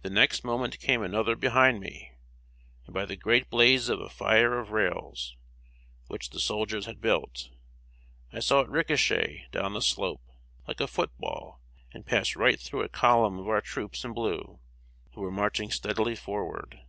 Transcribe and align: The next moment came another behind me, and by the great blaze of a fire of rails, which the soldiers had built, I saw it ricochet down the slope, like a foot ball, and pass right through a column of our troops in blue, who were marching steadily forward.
The 0.00 0.08
next 0.08 0.42
moment 0.42 0.78
came 0.80 1.02
another 1.02 1.36
behind 1.36 1.78
me, 1.78 2.12
and 2.86 2.94
by 2.94 3.04
the 3.04 3.14
great 3.14 3.50
blaze 3.50 3.90
of 3.90 4.00
a 4.00 4.08
fire 4.08 4.58
of 4.58 4.70
rails, 4.70 5.36
which 6.06 6.30
the 6.30 6.40
soldiers 6.40 6.86
had 6.86 7.02
built, 7.02 7.50
I 8.32 8.40
saw 8.40 8.60
it 8.60 8.70
ricochet 8.70 9.48
down 9.52 9.74
the 9.74 9.82
slope, 9.82 10.22
like 10.66 10.80
a 10.80 10.86
foot 10.88 11.10
ball, 11.18 11.60
and 11.92 12.06
pass 12.06 12.36
right 12.36 12.58
through 12.58 12.84
a 12.84 12.88
column 12.88 13.38
of 13.38 13.46
our 13.46 13.60
troops 13.60 14.02
in 14.02 14.14
blue, 14.14 14.60
who 15.12 15.20
were 15.20 15.30
marching 15.30 15.70
steadily 15.70 16.16
forward. 16.16 16.80